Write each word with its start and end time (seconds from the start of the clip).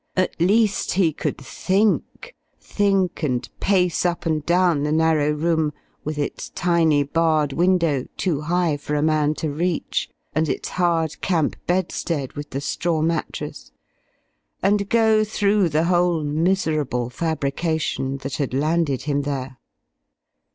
At 0.17 0.41
least 0.41 0.93
he 0.93 1.13
could 1.13 1.37
think 1.37 2.35
think 2.59 3.21
and 3.21 3.47
pace 3.59 4.03
up 4.03 4.25
and 4.25 4.43
down 4.43 4.81
the 4.81 4.91
narrow 4.91 5.29
room 5.29 5.73
with 6.03 6.17
its 6.17 6.49
tiny 6.49 7.03
barred 7.03 7.53
window 7.53 8.07
too 8.17 8.41
high 8.41 8.77
for 8.77 8.95
a 8.95 9.03
man 9.03 9.35
to 9.35 9.51
reach, 9.51 10.09
and 10.33 10.49
its 10.49 10.69
hard 10.69 11.21
camp 11.21 11.55
bedstead 11.67 12.33
with 12.33 12.49
the 12.49 12.61
straw 12.61 13.03
mattress, 13.03 13.71
and 14.63 14.89
go 14.89 15.23
through 15.23 15.69
the 15.69 15.83
whole 15.83 16.23
miserable 16.23 17.11
fabrication 17.11 18.17
that 18.25 18.37
had 18.37 18.55
landed 18.55 19.03
him 19.03 19.21
there. 19.21 19.59